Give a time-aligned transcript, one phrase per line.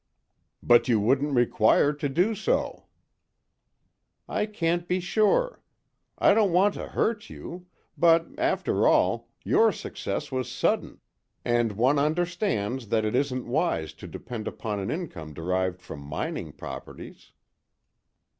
[0.63, 2.87] "But you wouldn't require to do so."
[4.27, 5.61] "I can't be sure.
[6.17, 11.01] I don't want to hurt you; but, after all, your success was sudden,
[11.45, 16.53] and one understands that it isn't wise to depend upon an income derived from mining
[16.53, 17.31] properties."